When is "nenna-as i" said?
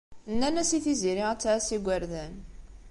0.29-0.79